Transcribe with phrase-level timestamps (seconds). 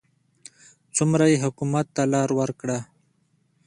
[0.95, 2.77] څومره یې حکومت ته لار وکړه.